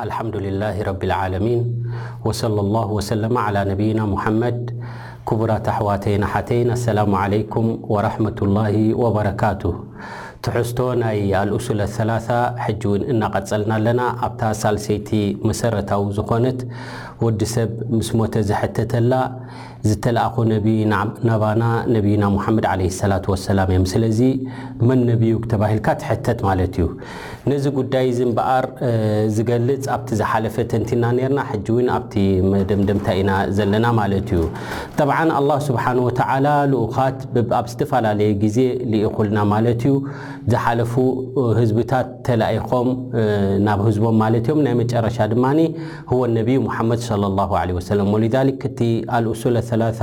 ኣሓድላه 0.00 0.76
ረዓሚን 0.90 1.60
صلى 2.40 2.58
لله 2.66 2.84
وሰለ 2.96 3.22
على 3.46 3.60
ነብና 3.70 4.00
مሐመድ 4.14 4.58
ክቡራት 5.28 5.66
ኣሕዋተይና 5.72 6.24
ሓተይን 6.32 6.68
ኣلሰላሙ 6.76 7.10
علኩም 7.22 7.66
وረحመة 7.94 8.38
الله 8.46 8.74
وበረካቱ 9.02 9.62
ትሕዝቶ 10.44 10.78
ናይ 11.02 11.18
ኣልأሱل 11.42 11.80
ثላث 11.96 12.26
ሕጂ 12.64 12.82
ውን 12.90 13.02
እናቐፀልና 13.12 13.70
ኣለና 13.78 14.00
ኣብታ 14.26 14.40
ሳልሰይቲ 14.60 15.10
መሰረታዊ 15.48 16.02
ዝኮነት 16.16 16.58
ወዲሰብ 17.24 17.70
ምስ 17.96 18.08
ሞተ 18.18 18.34
ዝሕተተላ 18.48 19.12
ዝተላኣኹ 19.88 20.34
ነይናባና 20.50 21.62
ነቢና 21.94 22.22
ሙሓመድ 22.34 22.64
ዓለ 22.70 22.80
ሰላ 23.00 23.12
ወሰላም 23.32 23.68
እዮም 23.72 23.84
ስለዚ 23.92 24.20
መን 24.88 25.00
ነብዩ 25.10 25.32
ክተባሂልካ 25.44 25.86
ትሕተት 26.02 26.38
ማለት 26.48 26.74
እዩ 26.78 26.86
ነዚ 27.50 27.64
ጉዳይ 27.78 28.06
ዝምበኣር 28.18 28.66
ዝገልፅ 29.36 29.84
ኣብቲ 29.96 30.08
ዝሓለፈ 30.20 30.56
ተንቲና 30.72 31.04
ርና 31.18 31.38
ሕጂ 31.50 31.68
እውን 31.74 31.88
ኣብቲ 31.96 32.14
መደምደምታይ 32.52 33.18
ኢና 33.22 33.30
ዘለና 33.58 33.86
ማለት 34.00 34.30
እዩ 34.36 34.42
ጠብዓን 34.98 35.32
ኣላ 35.38 35.50
ስብሓን 35.68 36.00
ወተዓላ 36.06 36.46
ልኡካት 36.72 37.18
ኣብ 37.60 37.68
ዝተፈላለየ 37.74 38.32
ግዜ 38.44 38.58
ዝኢኹልና 38.94 39.38
ማለት 39.54 39.84
እዩ 39.88 39.94
ዝሓለፉ 40.54 40.92
ህዝብታት 41.60 42.10
ተላኢኾም 42.28 42.90
ናብ 43.68 43.80
ህዝቦም 43.88 44.18
ማለት 44.24 44.44
እዮም 44.50 44.62
ናይ 44.68 44.76
መጨረሻ 44.84 45.16
ድማ 45.34 45.44
ህወ 46.12 46.20
ነብይ 46.36 46.56
ሙሓመ 46.68 46.90
ذ 47.08 47.12
እቲ 48.68 48.80
አልأሱل 49.16 49.56
ثላث 49.70 50.00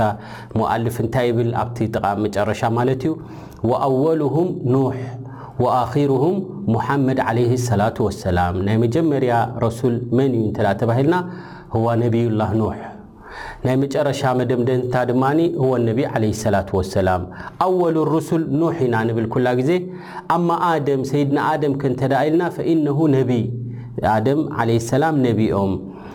ሞؤልፍ 0.58 0.96
እንታይ 1.04 1.28
ብል 1.36 1.50
ኣብቲ 1.62 1.78
ጠቃ 1.94 2.04
መጨረሻ 2.24 2.60
ማለት 2.78 3.02
እዩ 3.08 3.12
وኣወلهም 3.70 4.48
ኖ 4.74 4.76
وኣሩهም 5.62 6.36
مመድ 6.74 7.18
عለه 7.28 7.50
لصላة 7.58 7.96
وሰላም 8.06 8.54
ናይ 8.66 8.76
መጀመርያ 8.84 9.32
ረሱል 9.64 9.94
መን 10.16 10.30
እዩ 10.38 10.42
እንተ 10.48 10.58
ተባሂልና 10.80 11.14
و 11.82 11.86
ነብዩالላه 12.02 12.50
ኖ 12.60 12.62
ናይ 13.64 13.76
መጨረሻ 13.82 14.20
መደምደታ 14.40 14.94
ድማ 15.10 15.22
ነቢ 15.88 15.98
عه 16.12 16.16
لصላة 16.22 16.68
وሰላም 16.78 17.22
ኣወሉ 17.64 17.96
لرሱል 18.08 18.42
ኖ 18.60 18.62
ኢና 18.84 18.94
ንብል 19.08 19.26
ኩላ 19.32 19.46
ጊዜ 19.60 19.70
ኣማ 20.36 20.48
ደም 20.86 21.00
ሰይድና 21.10 21.38
ደም 21.62 21.72
ከ 21.80 21.82
ንተዳ 21.92 22.12
ኢልና 22.28 22.42
ፈኢነ 22.56 22.86
ነ 23.14 23.16
ም 23.28 24.40
عለ 24.60 24.68
لሰላም 24.78 25.16
ነቢኦም 25.26 25.72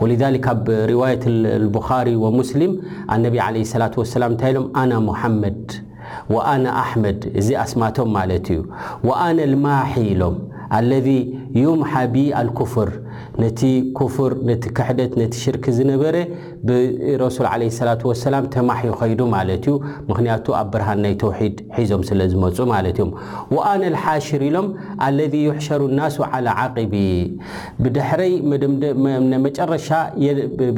ولذلك 0.00 0.48
ብ 0.48 0.70
رواية 0.70 1.20
البخاري 1.26 2.16
ومسلم 2.16 2.82
انبي 3.12 3.40
عليه 3.40 3.60
الصلة 3.66 3.90
والسلم 3.98 4.30
ታይ 4.40 4.52
ሎم 4.56 4.66
أنا 4.82 4.96
محمድ 5.08 5.62
وأنا 6.34 6.70
أحمድ 6.82 7.18
እዚ 7.40 7.48
ኣسمቶم 7.64 8.08
مለت 8.16 8.46
እዩ 8.54 8.60
وأنا 9.06 9.42
لمح 9.52 9.92
ሎم 10.20 10.36
ኣለذ 10.76 11.06
ዩምሓቢ 11.62 12.14
ኣልኩፍር 12.40 12.88
ነቲ 13.42 13.60
ኩፍር 13.98 14.32
ነቲ 14.48 14.62
ክሕደት 14.76 15.12
ነቲ 15.20 15.32
ሽርክ 15.42 15.64
ዝነበረ 15.76 16.16
ብረሱል 16.68 17.46
ዓለ 17.52 17.62
ሰላ 17.78 17.90
ወሰላም 18.10 18.44
ተማሕ 18.56 18.80
ኸይዱ 19.00 19.20
ማለት 19.36 19.64
እዩ 19.68 19.74
ምክንያቱ 20.10 20.46
ኣብ 20.58 20.68
ብርሃን 20.72 21.00
ናይ 21.04 21.14
ተውሒድ 21.22 21.56
ሒዞም 21.76 22.02
ስለ 22.08 22.20
ዝመፁ 22.32 22.56
ማለት 22.74 22.98
እዮም 22.98 23.10
ወኣነ 23.56 23.82
ኣልሓሽር 23.90 24.42
ኢሎም 24.48 24.68
ኣለذ 25.06 25.32
ይሕሸሩ 25.44 25.80
ናሱ 25.98 26.16
ዓላ 26.32 26.46
ዓቅቢ 26.64 26.94
ብድሕረይ 27.84 28.34
መጨረሻ 29.46 29.88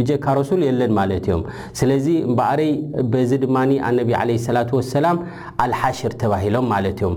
ብጀካ 0.01 0.25
ረሱል 0.41 0.63
የለን 0.69 0.95
ማለት 1.01 1.27
እዮም 1.31 1.43
ስለዚ 1.81 2.07
እምበኣረይ 2.29 2.73
በዚ 3.15 3.31
ድማ 3.47 3.57
ኣነቢ 3.91 4.11
ዓለ 4.21 4.31
ስላት 4.47 4.71
ወሰላም 4.79 5.19
ኣልሓሽር 5.67 6.15
ተባሂሎም 6.23 6.67
ማለት 6.75 6.99
እዮም 7.03 7.17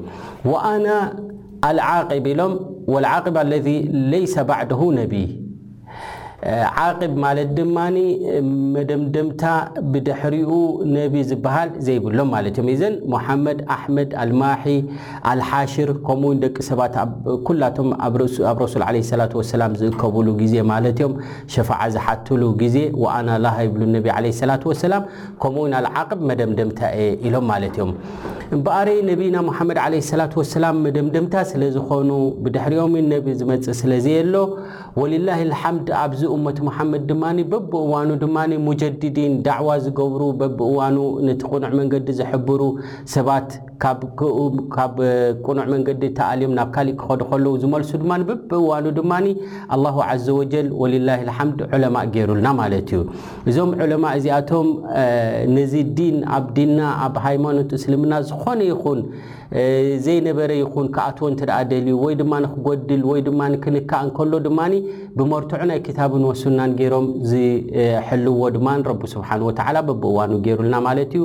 العاقب 1.66 2.28
لم 2.28 2.60
والعاقب 2.88 3.38
الذي 3.38 3.82
ليس 3.90 4.40
بعده 4.40 4.92
نبي 4.92 5.43
ዓብ 6.86 7.02
ማለት 7.24 7.50
ድማ 7.58 7.78
መደምደምታ 8.74 9.44
ብድሕሪኡ 9.92 10.52
ነቢ 10.96 11.14
ዝበሃል 11.30 11.70
ዘይብሎም 11.88 12.30
ማለት 12.36 12.56
እዮም 12.62 12.70
እዘን 12.74 12.96
ሙሓመድ 13.14 13.60
ኣሕመድ 13.76 14.10
ኣልማሒ 14.24 14.66
ኣልሓሽር 15.32 15.90
ከምኡውን 16.08 16.40
ደቂ 16.44 16.56
ሰባት 16.70 16.96
ኩላቶም 17.50 17.90
ኣብ 18.08 18.16
ረሱል 18.64 18.84
ለላ 18.96 19.22
ወሰላም 19.40 19.74
ዝእከብሉ 19.82 20.28
ግዜ 20.42 20.56
ማለት 20.74 20.98
እዮም 21.02 21.16
ሸፍዓ 21.56 21.80
ዝሓትሉ 21.96 22.42
ግዜ 22.62 22.78
ወኣናላሃ 23.04 23.56
ይብሉ 23.68 23.82
ነቢ 23.96 24.06
ለ 24.26 24.52
ላ 24.52 24.60
ወሰላም 24.72 25.04
ከምኡውን 25.44 25.76
ዓቅብ 26.02 26.20
መደምደምታ 26.32 26.80
ኢሎም 27.28 27.48
ማለት 27.54 27.76
እዮም 27.80 27.92
እምበኣረይ 28.56 29.00
ነቢና 29.12 29.36
ሙሓመድ 29.50 29.78
ለ 29.96 30.04
ሰላ 30.12 30.22
ወሰላም 30.42 30.76
መደምደምታ 30.88 31.34
ስለ 31.54 31.62
ዝኮኑ 31.78 32.10
ብድሕሪኦም 32.44 32.94
ነቢ 33.14 33.26
ዝመፅእ 33.40 33.78
ስለዘየ 33.82 34.18
ኣሎ 34.26 34.36
ወልላ 35.02 35.28
ልሓምድ 35.52 35.88
ኣ 36.02 36.02
እመት 36.38 36.58
መሓመድ 36.68 37.04
ድማ 37.12 37.24
በብእዋኑ 37.52 38.10
ድማ 38.24 38.38
ሙጀድዲን 38.68 39.34
ዳዕዋ 39.48 39.70
ዝገብሩ 39.86 40.22
በብእዋኑ 40.40 40.98
ነቲ 41.28 41.42
ቁኑዕ 41.52 41.72
መንገዲ 41.80 42.08
ዘሕብሩ 42.20 42.62
ሰባት 43.16 43.50
ካብ 43.84 44.02
ቁኑዕ 45.48 45.66
መንገዲ 45.74 46.02
ተኣልዮም 46.18 46.54
ናብ 46.58 46.70
ካሊእ 46.76 46.96
ክኸዱ 47.00 47.22
ከለዉ 47.32 47.52
ዝመልሱ 47.64 47.92
ድማ 48.02 48.14
በብእዋኑ 48.30 48.86
ድማ 49.00 49.12
ኣላሁ 49.76 49.96
ዘ 50.26 50.36
ወጀል 50.40 50.68
ወልላ 50.82 51.10
ልሓምድ 51.28 51.60
ዑለማ 51.76 51.98
ገይሩልና 52.14 52.48
ማለት 52.62 52.90
እዩ 52.96 53.02
እዞም 53.52 53.72
ዕለማ 53.86 54.06
እዚኣቶም 54.20 54.68
ነዚ 55.58 55.74
ዲን 56.00 56.18
ኣብ 56.40 56.46
ዲና 56.58 56.80
ኣብ 57.06 57.16
ሃይማኖት 57.28 57.72
እስልምና 57.80 58.14
ዝኾነ 58.32 58.60
ይኹን 58.74 59.02
ዘይነበረ 60.06 60.52
ይኹን 60.62 60.86
ክኣትዎ 60.94 61.26
እንትደኣ 61.32 61.58
ደልዩ 61.72 61.96
ወይ 62.04 62.14
ድማ 62.22 62.34
ንክጎድል 62.44 63.02
ወይ 63.10 63.20
ድማ 63.28 63.42
ንክንካእ 63.54 64.02
ንከሎ 64.08 64.34
ድማ 64.48 64.60
ብመርትዑ 65.18 65.62
ናይ 65.70 65.80
ክታብን 65.88 66.24
ወሱናን 66.30 66.72
ገይሮም 66.80 67.08
ዝሐልዎ 67.32 68.40
ድማ 68.56 68.68
ረቢ 68.90 69.02
ስብሓንወተዓላ 69.16 69.78
በብእዋኑ 69.90 70.32
ገይሩልና 70.48 70.76
ማለት 70.88 71.12
እዩ 71.18 71.24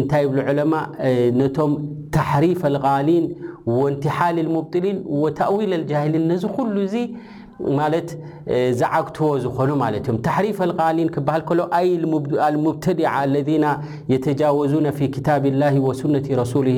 እንታይ 0.00 0.24
ብሉ 0.32 0.40
ዕለማ 0.52 0.74
نتم 1.12 1.86
تحريف 2.12 2.66
الغالين 2.66 3.34
وانتحال 3.66 4.38
المبطلين 4.38 5.02
وتأويل 5.06 5.74
الجاهلين 5.74 6.32
نز 6.32 6.46
خل 6.46 6.74
ማለት 7.80 8.08
ዝዓግትዎ 8.80 9.28
ዝኾኑ 9.44 9.70
ማለት 9.82 10.02
እዮም 10.08 10.16
ተሕሪፍ 10.26 10.56
ኣልቃሊን 10.64 11.08
ክበሃል 11.14 11.42
ከሎ 11.48 11.60
ልሙብተድዓ 12.54 13.12
አለና 13.24 13.66
የተጃወዙና 14.12 14.86
ፊ 14.98 15.08
ክታብ 15.16 15.44
ላ 15.60 15.70
ወሱነቲ 15.88 16.26
ረሱሊ 16.40 16.68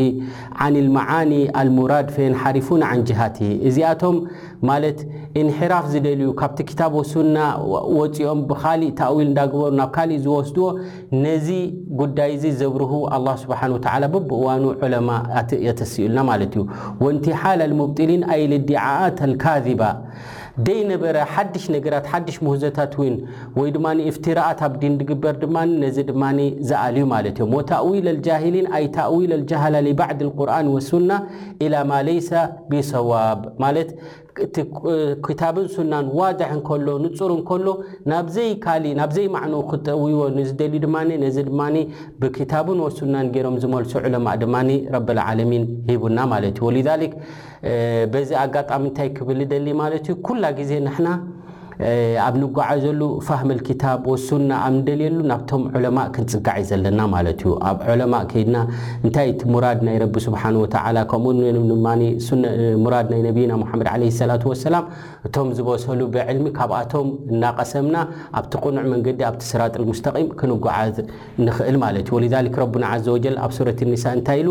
ዓን 0.67 0.75
ልመዓኒ 0.87 1.33
ልሙራድ 1.69 2.09
ፈየንሓሪፉን 2.17 2.83
ን 2.99 3.01
ጅሃት 3.11 3.39
እዚኣቶም 3.71 4.19
ማለት 4.71 5.01
እንሕራፍ 5.41 5.87
ዝደልዩ 5.95 6.29
ካብቲ 6.43 6.61
ክታብ 6.71 6.95
ሱና 7.13 7.39
ወፂኦም 7.99 8.41
ብካሊእ 8.51 8.93
ተእዊል 9.01 9.27
እንዳግበሩ 9.31 9.65
ናብ 9.81 9.91
ካሊእ 9.97 10.23
ዝወስድዎ 10.27 10.67
ነዚ 11.25 11.49
ጉዳይዚ 12.03 12.45
ዘብርሁ 12.63 12.93
ኣላ 13.17 13.27
ስብሓን 13.45 13.75
ብብእዋኑ 14.15 14.65
ዑለማ 14.85 15.11
ኣትየተሲኡሉና 15.41 16.19
ማለት 16.31 16.53
እዩ 16.59 16.63
ወእንቲሓል 17.05 17.61
ሙብጢሊን 17.81 18.23
ኣይልእዲዓት 18.35 19.19
ኣልካذባ 19.27 19.81
ደይ 20.67 20.79
ነበረ 20.91 21.17
ሓድሽ 21.33 21.65
ነገራት 21.75 22.07
ሓድሽ 22.13 22.37
مهዘታት 22.47 22.93
ወይ 23.61 23.69
ድማ 23.75 23.87
اፍትራءት 24.11 24.61
ኣብዲን 24.67 24.95
ግበር 25.09 25.35
ድማ 25.43 25.57
ነዚ 25.85 25.97
ድማ 26.11 26.23
ዝኣልዩ 26.69 27.05
ማለት 27.15 27.37
ም 27.51 27.53
وታأويل 27.57 28.07
الጃهሊን 28.15 28.67
ይ 28.83 28.87
ታእويل 28.97 29.31
الجهላة 29.39 29.81
لبعድ 29.87 30.19
القርን 30.27 30.67
والሱናة 30.75 31.19
إلى 31.65 31.79
ማ 31.91 31.93
ليس 32.11 32.31
ብሰዋب 32.71 33.39
እቲ 34.45 34.57
ክታብን 35.27 35.67
ሱናን 35.75 36.07
ዋድሕ 36.19 36.51
ከሎ 36.69 36.87
ንፁር 37.05 37.31
እከሎ 37.37 37.67
ናብዘይ 38.13 38.51
ካሊእ 38.65 38.95
ናብዘይ 39.01 39.27
ማዕንኡ 39.35 39.61
ክጠውይዎ 39.71 40.21
ንዝደሊ 40.39 40.75
ድማኒ 40.85 41.09
ነዚ 41.25 41.37
ድማኒ 41.49 41.77
ብክታብን 42.21 42.81
ወሱናን 42.87 43.29
ገይሮም 43.37 43.57
ዝመልሶ 43.65 43.95
ዕለማ 44.09 44.27
ድማኒ 44.43 44.71
ረብልዓለሚን 44.97 45.65
ሂቡና 45.91 46.19
ማለት 46.35 46.57
እዩ 46.61 46.67
ወሊዛሊክ 46.71 47.15
በዚ 48.15 48.31
ኣጋጣሚንታይ 48.45 49.11
ክብል 49.19 49.41
ዝደሊ 49.47 49.67
ማለት 49.83 50.07
ዩ 50.13 50.17
ኩላ 50.29 50.45
ግዜ 50.61 50.73
ንሕና 50.87 51.09
ኣብ 52.27 52.35
ንጓዓ 52.43 52.69
ዘሉ 52.85 53.01
ፋም 53.27 53.49
ክታብ 53.67 54.05
ወሱና 54.11 54.51
ኣብ 54.67 54.73
ንደልየሉ 54.77 55.19
ናብቶም 55.31 55.63
ዕለማእ 55.77 56.09
ክንፅጋዐ 56.15 56.57
ዘለና 56.69 57.01
ማለ 57.15 57.27
ዩ 57.41 57.45
ኣብ 57.71 57.79
ማ 58.13 58.17
ከድናንታይቲ 58.31 59.41
ድ 60.03 60.23
ስሓ 60.27 60.41
ከኡድድ 60.41 61.07
ና 61.87 61.95
ና 62.81 63.03
ድ 63.83 64.05
ለላ 64.05 64.41
ሰላም 64.67 64.85
እቶም 65.27 65.49
ዝበስሉ 65.57 66.01
ብልሚ 66.15 66.47
ካብኣቶም 66.59 67.07
እናቀሰምና 67.33 67.97
ኣብቲ 68.39 68.53
ቕኑዕ 68.65 68.85
መንገዲ 68.95 69.21
ኣብቲ 69.31 69.43
ስራጥ 69.53 69.75
ሙስም 69.91 70.27
ክንጓዓ 70.41 70.77
ንክእል 71.47 71.79
ማለ 71.85 71.97
ዩ 72.07 72.21
ረና 72.35 72.93
ዘ 73.07 73.15
ወል 73.17 73.39
ኣብ 73.45 73.53
ሱረ 73.59 73.69
እንታይ 74.17 74.39
ኢሉ 74.43 74.49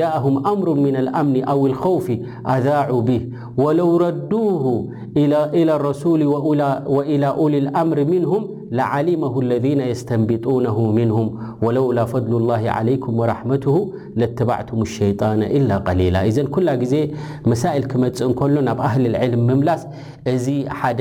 ጃም 0.00 0.36
ኣምሩ 0.52 0.68
ምና 0.84 0.96
ልኣምኒ 1.08 1.36
ኣው 1.52 1.60
ልኸውፍ 1.74 2.06
ኣ 2.54 2.58
ብህ 3.08 3.22
ለው 3.78 3.90
ረዱ 4.06 4.32
ኢ 5.22 5.62
ረ 5.84 6.36
ወኢላ 6.96 7.24
ኡል 7.42 7.54
ልኣምር 7.64 7.98
ምንሁም 8.10 8.42
ለዓሊመሁ 8.78 9.34
ለذነ 9.50 9.80
የስተንቢጡነሁ 9.90 10.78
ምንሁም 10.98 11.28
ወለውላ 11.64 11.98
ፈضሉ 12.12 12.32
ላه 12.50 12.62
ዓለይኩም 12.76 13.16
ወራሕመትሁ 13.22 13.74
ለትባዕቱም 14.20 14.80
ሸይጣና 14.94 15.40
ኢላ 15.58 15.70
ቀሊላ 15.88 16.16
እዘን 16.30 16.48
ኩላ 16.54 16.68
ግዜ 16.82 16.94
መሳኤል 17.50 17.84
ክመጽእ 17.92 18.24
እንከሎ 18.28 18.54
ናብ 18.68 18.80
ኣህሊ 18.88 19.04
ልዕልም 19.14 19.42
ምምላስ 19.48 19.82
እዚ 20.34 20.46
ሓደ 20.80 21.00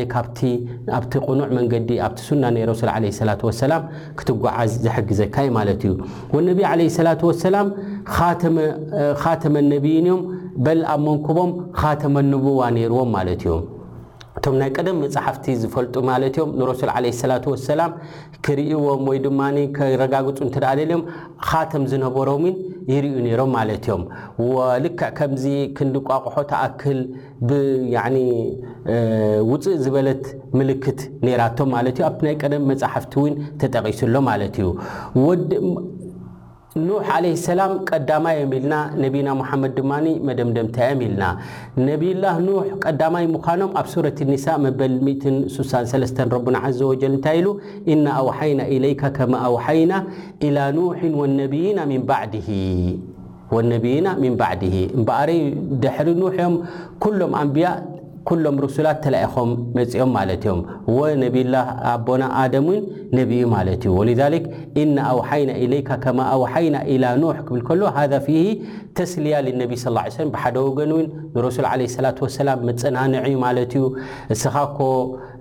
ኣብቲ 0.98 1.12
ቕኑዕ 1.28 1.50
መንገዲ 1.60 1.90
ኣብቲ 2.08 2.20
ሱና 2.30 2.44
ናይ 2.58 2.66
ረሱል 2.72 2.92
ለ 3.06 3.14
ስላ 3.22 3.32
ወሰላም 3.50 3.84
ክትጓዓዝ 4.20 4.72
ዝሐግዘካይ 4.86 5.48
ማለት 5.60 5.82
እዩ 5.90 5.94
ወነቢይ 6.36 6.68
ለ 6.82 6.90
ስላ 7.00 7.10
ወሰላም 7.30 7.70
ኻተመ 9.24 9.56
ነብይን 9.72 10.06
እዮም 10.10 10.22
በል 10.66 10.82
ኣብ 10.94 11.02
መንኮቦም 11.08 11.52
ካተመ 11.80 12.16
ንብዋ 12.34 12.62
ነይርዎም 12.78 13.10
ማለት 13.18 13.42
እዮም 13.48 13.66
እቶም 14.48 14.60
ናይ 14.62 14.70
ቀደም 14.80 14.98
መፅሓፍቲ 15.04 15.46
ዝፈልጡ 15.62 15.94
ማለት 16.10 16.36
እዮም 16.38 16.52
ንሮሱል 16.60 16.90
ዓለ 16.94 17.06
ሰላት 17.22 17.46
ወሰላም 17.54 17.92
ክርእዎም 18.46 19.02
ወይ 19.10 19.18
ድማ 19.26 19.40
ከረጋግፁ 19.78 20.38
እተደ 20.50 20.66
ደልዮም 20.80 21.02
ካቶም 21.48 21.84
ዝነበሮም 21.92 22.44
ውን 22.46 22.56
ይርዩ 22.94 23.14
ነይሮም 23.26 23.50
ማለት 23.58 23.84
እዮም 23.90 24.04
ወልክዕ 24.52 25.10
ከምዚ 25.18 25.46
ክንዲቋቑሖ 25.80 26.36
ተኣክል 26.52 27.00
ብውፅእ 27.50 29.76
ዝበለት 29.86 30.24
ምልክት 30.60 31.00
ኔራቶም 31.28 31.68
ማለት 31.78 31.96
እዩ 32.02 32.06
ኣብቲ 32.12 32.22
ናይ 32.30 32.36
ቀደም 32.44 32.64
መፅሓፍቲ 32.72 33.12
እውን 33.22 33.34
ተጠቒሱሎ 33.64 34.16
ማለት 34.32 34.54
እዩ 34.64 34.68
ኖሕ 36.86 37.06
عለ 37.16 37.26
ሰላም 37.46 37.72
ቀዳማዮም 37.90 38.52
ኢልና 38.58 38.76
ነቢና 39.04 39.28
مመድ 39.40 39.72
ድማኒ 39.80 40.08
መደምደምታዮም 40.28 41.00
ኢልና 41.06 41.24
ነብይላ 41.88 42.24
ኖ 42.46 42.50
ቀዳማይ 42.86 43.26
ምኳኖም 43.36 43.72
ኣብ 43.82 43.88
ሱረት 43.94 44.20
ንሳ 44.32 44.46
መበል63 44.66 46.20
ረና 46.36 46.58
ዘ 46.78 46.82
وጀል 46.92 47.12
እንታይ 47.16 47.38
ኢሉ 47.42 47.48
እና 47.96 48.06
ኣውሓይና 48.22 48.62
إለይካ 48.76 49.04
ከመ 49.18 49.34
ኣውሓይና 49.50 49.94
إላ 50.48 50.58
ኑ 50.78 51.26
ነብይና 51.42 51.80
ን 54.24 54.32
ባዕድ 54.40 54.64
በረ 55.10 55.30
ድሪ 55.84 56.10
ም 56.54 56.56
ሎም 57.20 57.34
ኣቢያ 57.44 57.68
ኩሎም 58.30 58.56
ርሱላት 58.64 58.98
ተላኢኹም 59.04 59.50
መፅኦም 59.78 60.10
ማለት 60.18 60.42
እዮም 60.46 60.60
ወነቢላ 60.98 61.56
ኣቦና 61.92 62.24
ኣደም 62.42 62.66
እውን 62.72 62.82
ነቢኡ 63.20 63.44
ማለት 63.56 63.82
እዩ 63.88 63.92
ወልዛሊክ 64.00 64.46
ኢና 64.82 64.96
ኣውሓይና 65.14 65.52
ኢለይካ 65.66 65.90
ከማ 66.04 66.20
ኣውሓይና 66.36 66.78
ኢላ 66.96 67.06
ኖሕ 67.24 67.38
ክብል 67.48 67.62
ከሎ 67.68 67.82
ሃ 67.98 68.04
ፊሂ 68.28 68.38
ተስልያ 69.00 69.36
ልነቢ 69.48 69.72
ስ 69.84 70.26
ብሓደ 70.34 70.56
ወገን 70.68 70.92
ውን 70.98 71.08
ንረሱል 71.36 71.68
ዓለ 71.72 71.82
ስላት 71.96 72.20
ወሰላም 72.26 72.64
መፀናንዒ 72.70 73.34
ማለት 73.46 73.74
እዩ 73.80 73.86
እስኻኮ 74.36 74.80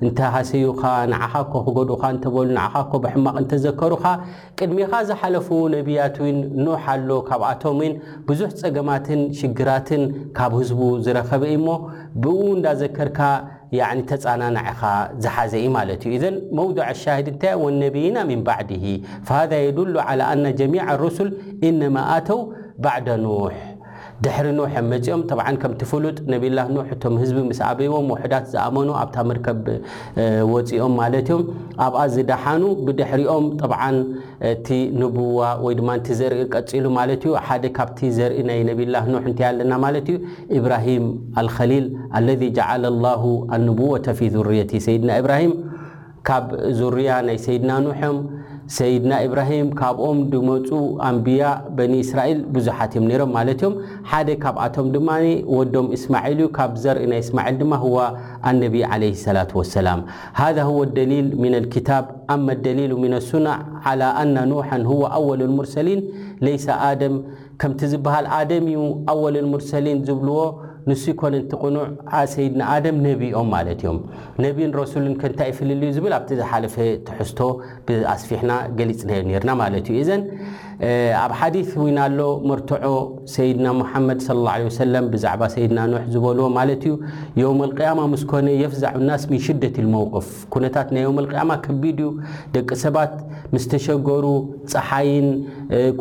እንተ 0.04 0.18
ሃሰይካ 0.34 0.82
ንዓኻ 1.12 1.32
ኮ 1.52 1.52
ክገዱካ 1.66 2.02
እንተበሉ 2.14 2.48
ንዓካ 2.58 2.74
ኮ 2.92 2.98
ብሕማቕ 3.04 3.36
እንተዘከሩካ 3.42 4.04
ቅድሚኻ 4.58 4.92
ዝሓለፉ 5.08 5.48
ነቢያት 5.74 6.16
ውን 6.24 6.38
ኑሓ 6.64 6.84
ኣሎ 6.96 7.10
ካብኣቶምን 7.28 7.92
ብዙሕ 8.28 8.50
ፀገማትን 8.62 9.20
ሽግራትን 9.40 10.02
ካብ 10.38 10.52
ህዝቡ 10.60 10.80
ዝረኸበኢ 11.06 11.54
እሞ 11.60 11.68
ብኡው 12.24 12.50
እንዳዘከርካ 12.58 13.20
ተፃናናዕኻ 14.10 14.82
ዝሓዘኢ 15.22 15.64
ማለት 15.76 16.02
እዩ 16.08 16.12
እዘን 16.18 16.36
መውድዕ 16.58 16.82
ኣሻሂድ 16.92 17.26
እንታይወ 17.32 17.64
ነቢይና 17.84 18.16
ምን 18.30 18.42
ባዕድሂ 18.48 18.84
ፈሃ 19.28 19.40
የዱሉ 19.66 19.94
ዓላ 20.10 20.20
ኣነ 20.34 20.44
ጀሚዕ 20.60 20.86
ርሱል 21.04 21.30
ኢነማ 21.70 21.96
ኣተው 22.16 22.40
ባዕደ 22.86 23.08
ኑሕ 23.24 23.56
ድሕሪ 24.24 24.46
ኖሕም 24.58 24.86
መፂኦም 24.92 25.22
ጠዓ 25.30 25.40
ከምቲ 25.62 25.80
ፍሉጥ 25.90 26.16
ነቢላህ 26.32 26.66
ኖሕ 26.76 26.86
እቶም 26.94 27.14
ህዝቢ 27.22 27.38
ምስ 27.48 27.58
ኣበይቦም 27.70 28.06
ውሕዳት 28.12 28.44
ዝኣመኑ 28.52 28.88
ኣብታ 29.00 29.16
መርከብ 29.30 29.64
ወፂኦም 30.52 30.94
ማለት 31.00 31.26
እዮም 31.32 31.42
ኣብኣ 31.86 31.98
ዝዳሓኑ 32.14 32.62
ብድሕሪኦም 32.86 33.46
ጠዓ 33.60 33.72
እቲ 34.52 34.68
ንቡዋ 35.00 35.38
ወይ 35.64 35.74
ድማ 35.80 35.90
ዘርኢ 36.20 36.40
ቀፂሉ 36.54 36.84
ማለት 36.98 37.22
እዩ 37.26 37.34
ሓደ 37.46 37.64
ካብቲ 37.78 37.98
ዘርኢ 38.18 38.40
ናይ 38.50 38.60
ነቢላ 38.70 38.94
ኖሕ 39.12 39.24
እንታይ 39.30 39.48
ኣለና 39.50 39.72
ማለት 39.86 40.08
እዩ 40.12 40.18
ኢብራሂም 40.58 41.06
አልከሊል 41.42 41.86
አለذ 42.18 42.42
ጃዓለ 42.58 42.84
ላሁ 43.06 43.22
ኣንቡዋታ 43.56 44.06
ፊ 44.20 44.30
ዙርያቲ 44.36 44.72
ሰይድና 44.88 45.10
ኢብራሂም 45.22 45.54
ካብ 46.28 46.46
ዙርያ 46.78 47.08
ናይ 47.28 47.36
ሰይድና 47.46 47.72
ኖሕም 47.86 48.16
ሰይድና 48.74 49.12
ኢብራሂም 49.26 49.68
ካብኦም 49.80 50.18
ድመፁ 50.30 50.68
ኣንብያ 51.08 51.42
በኒ 51.76 51.92
እስራኤል 52.04 52.38
ብዙሓት 52.54 52.92
እዮም 52.94 53.04
ነይሮም 53.10 53.30
ማለት 53.38 53.60
እዮም 53.60 53.74
ሓደ 54.10 54.28
ካብኣቶም 54.44 54.86
ድማ 54.94 55.10
ወዶም 55.56 55.86
እስማዒል 55.96 56.38
እዩ 56.40 56.46
ካብ 56.56 56.72
ዘርኢ 56.84 57.06
ናይ 57.12 57.20
እስማዒል 57.24 57.56
ድማ 57.62 57.72
ኣነቢ 58.50 58.74
ዓለ 58.90 59.02
ሰላት 59.24 59.52
ወሰላም 59.60 60.00
ሃذ 60.40 60.58
ወ 60.78 60.82
ደሊል 60.98 61.28
ምና 61.42 61.54
ልክታብ 61.66 62.06
ኣመ 62.34 62.46
ደሊሉ 62.66 62.92
ምን 63.04 63.14
ኣሱና 63.22 63.46
ዓላ 63.90 64.02
አና 64.22 64.36
ኖሓ 64.52 64.68
ሁወ 64.90 65.02
ኣወል 65.18 65.42
ሙርሰሊን 65.58 66.00
ለይሰ 66.46 66.66
ኣደም 66.90 67.16
ከምቲ 67.62 67.80
ዝበሃል 67.92 68.26
ኣደም 68.38 68.64
እዩ 68.72 68.80
ኣወል 69.12 69.38
ሙርሰሊን 69.52 70.00
ዝብልዎ 70.08 70.38
ንሱ 70.88 71.04
ኮነ 71.20 71.34
እንቲ 71.42 71.52
ቕኑዕ 71.62 71.84
ዓ 72.16 72.18
ሰይድና 72.32 72.60
ኣደም 72.72 72.96
ነቢኦም 73.06 73.48
ማለት 73.54 73.78
እዮም 73.82 73.96
ነቢን 74.44 74.70
ረሱልን 74.80 75.14
ከ 75.20 75.30
ንታይ 75.30 75.48
ይፍልልዩ 75.50 75.88
ዝብል 75.96 76.12
ኣብቲ 76.18 76.30
ዝሓለፈ 76.40 76.76
ትሕዝቶ 77.06 77.40
ብኣስፊሕና 77.86 78.52
ገሊፅናዮ 78.78 79.18
ርና 79.44 79.50
ማለት 79.62 79.86
እዩ 79.92 79.96
እዘን 80.02 80.22
ኣብ 81.22 81.32
ሓዲ 81.40 81.56
ውና 81.84 81.98
ሎ 82.18 82.28
መርትዖ 82.50 82.84
ሰይድና 83.34 83.66
ሙሓመድ 83.80 84.20
ለ 84.36 84.38
ላ 84.46 84.52
ለ 84.66 84.70
ሰለ 84.78 84.94
ብዛዕባ 85.16 85.42
ሰይድና 85.56 85.80
ኖሕ 85.94 86.04
ዝበልዎ 86.14 86.46
ማለት 86.60 86.82
እዩ 86.90 86.94
ዮመ 87.42 87.60
ልቅያማ 87.72 88.00
ምስ 88.14 88.24
ኮነ 88.32 88.48
የፍዛዑ 88.62 88.96
ናስሚ 89.10 89.36
ሽደት 89.48 89.76
ዝመውቅፍ 89.86 90.28
ኩነታት 90.54 90.88
ናይ 90.96 91.04
ዮም 91.08 91.18
ልያማ 91.26 91.50
ከቢድ 91.68 92.00
እዩ 92.06 92.10
ደቂ 92.56 92.70
ሰባት 92.86 93.16
ምስ 93.54 93.66
ተሸገሩ 93.72 94.24
ፀሓይን 94.74 95.28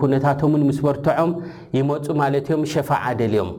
ኩነታቶምን 0.02 0.66
ምስ 0.72 0.82
በርትዖም 0.88 1.34
ይመፁ 1.80 2.06
ማለት 2.24 2.46
እዮም 2.52 2.66
ሸፋዓ 2.76 3.04
ደልዮም 3.22 3.52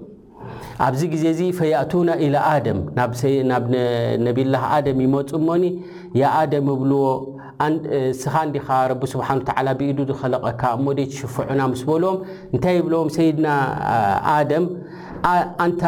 ኣብዚ 0.84 1.02
ግዜ 1.12 1.24
እዚ 1.34 1.40
ፈያእቱና 1.58 2.08
ኢላ 2.24 2.36
ኣደም 2.54 2.78
ናብ 3.50 3.64
ነቢላህ 4.26 4.62
ኣደም 4.78 4.98
ይመፁ 5.04 5.30
ሞኒ 5.46 5.64
የኣደም 6.20 6.66
እብልዎ 6.74 7.00
ስኻንዲኻ 8.22 8.66
ረቢስብሓን 8.92 9.40
ወታላ 9.42 9.66
ብኢዱ 9.78 9.98
ዝኸለቐካ 10.10 10.62
እሞ 10.78 10.86
ደትሽፉዑና 10.98 11.60
ምስ 11.72 11.82
በልዎም 11.88 12.18
እንታይ 12.54 12.76
ይብሎዎም 12.80 13.10
ሰይድና 13.16 13.46
ኣደም 14.36 14.66
ኣንታ 15.64 15.84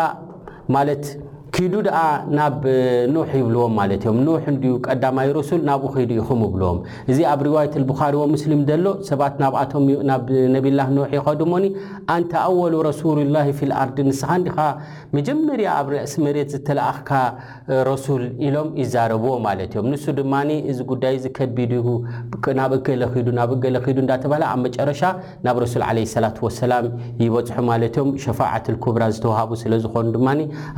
ማለት 0.76 1.04
ኪዱ 1.54 1.74
ደኣ 1.86 1.98
ናብ 2.38 2.64
ኖሕ 3.14 3.30
ይብልዎም 3.40 3.72
ማለት 3.80 4.02
እዮም 4.06 4.18
ኖሕ 4.26 4.42
ንድዩ 4.54 4.72
ቀዳማይ 4.86 5.28
ረሱል 5.38 5.60
ናብኡ 5.68 5.84
ከይዱ 5.94 6.10
ኢኹም 6.22 6.40
ይብልዎም 6.46 6.78
እዚ 7.10 7.18
ኣብ 7.32 7.40
ርዋየት 7.48 7.74
ልቡኻርዎ 7.82 8.22
ሙስሊም 8.32 8.60
ዘሎ 8.70 8.86
ሰባት 9.08 9.34
ናብኣቶምናብ 9.42 10.24
ነቢላህ 10.56 10.88
ኖሕ 10.96 11.10
ይኸድሞኒ 11.18 11.64
ኣንተኣወሉ 12.14 12.74
ረሱሉላሂ 12.88 13.46
ፊ 13.60 13.68
ልኣርዲ 13.70 13.96
ንስኻንዲኻ 14.08 14.56
መጀመርያ 15.18 15.68
ኣብ 15.78 15.86
ረእሲ 15.94 16.14
መሬት 16.26 16.50
ዝተለኣኽካ 16.54 17.12
ረሱል 17.90 18.24
ኢሎም 18.48 18.68
ይዛረብዎ 18.82 19.32
ማለት 19.46 19.70
እዮም 19.76 19.88
ንሱ 19.94 20.04
ድማ 20.20 20.34
እዚ 20.72 20.78
ጉዳይ 20.92 21.16
ዝከቢድ 21.24 21.72
ናብ 22.60 22.74
ገለዱ 22.90 23.14
ናብ 23.40 23.50
ገለ 23.64 23.76
ዱ 23.96 23.98
እንዳተበሃላ 24.06 24.44
ኣብ 24.54 24.60
መጨረሻ 24.66 25.02
ናብ 25.48 25.56
ረሱል 25.66 25.82
ዓለ 25.88 25.98
ላት 26.26 26.38
ወሰላም 26.48 26.86
ይበፅሑ 27.24 27.58
ማለት 27.72 27.94
እዮም 27.98 28.10
ሸፋዓትኩብራ 28.26 29.02
ዝተውሃቡ 29.16 29.50
ስለ 29.64 29.72
ዝኾኑ 29.86 30.06
ድማ 30.18 30.28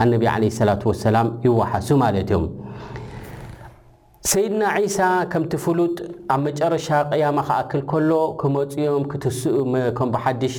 ኣነቢ 0.04 0.24
ለይ 0.42 0.69
وسلميوحسوم 0.86 2.02
علتم 2.02 2.48
ሰይድና 4.28 4.62
ዒሳ 4.84 4.98
ከምቲ 5.32 5.52
ፍሉጥ 5.64 5.94
ኣብ 6.32 6.40
መጨረሻ 6.46 6.86
ቅያማ 7.10 7.36
ክኣክል 7.48 7.82
ከሎ 7.90 8.10
ክመፅኦም 8.40 9.04
ክትስኡከም 9.10 10.08
ብሓሽ 10.14 10.54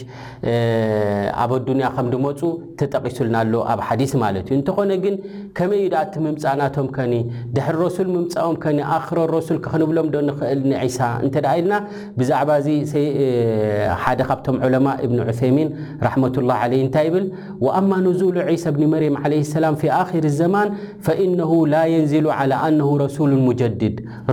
ኣብ 1.42 1.52
ኣዱንያ 1.58 1.88
ከም 1.96 2.08
ድመፁ 2.14 2.40
ተጠቂሱልናኣሎ 2.80 3.54
ኣብ 3.74 3.82
ሓዲስ 3.88 4.14
ማለት 4.24 4.48
እዩ 4.50 4.56
እንተኾነ 4.60 4.90
ግን 5.04 5.18
ከመይዩ 5.60 5.86
ዳ 5.94 6.00
ኣቲ 6.06 6.16
ምምፃእናቶም 6.26 6.88
ከኒ 6.96 7.14
ድሕሪ 7.58 7.78
ረሱል 7.84 8.10
ምምፃኦም 8.16 8.58
ከኒ 8.64 8.80
ኣክሮ 8.96 9.20
ረሱል 9.36 9.60
ክኽንብሎም 9.66 10.10
ዶ 10.16 10.24
ንኽእል 10.30 10.64
ንሳ 10.72 10.98
እንተ 11.28 11.36
ኢልና 11.60 11.74
ብዛዕባ 12.22 12.50
ዚሓደ 12.90 14.20
ካብቶም 14.32 14.58
ዕለማ 14.70 14.88
እብኒ 15.06 15.20
ዑሰሚን 15.30 15.70
ራሕመላ 16.10 16.58
ለ 16.74 16.82
እንታይ 16.88 17.08
ይብል 17.12 17.28
ወኣማ 17.68 17.92
ንዙሉ 18.08 18.36
ሳ 18.64 18.74
እብኒመርም 18.74 19.20
ለይሰላም 19.36 19.78
ፊ 19.84 19.94
ኣር 20.02 20.28
ዘማን 20.42 20.68
ፈኢነ 21.08 21.40
ላ 21.76 21.86
የንዝሉ 21.96 22.26
ኣነ 22.42 22.82
ረሱልን 23.06 23.40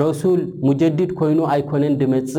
ረሱል 0.02 0.40
ሙጀድድ 0.66 1.10
ኮይኑ 1.18 1.38
ኣይኮነን 1.54 1.94
ድመጽ 2.00 2.32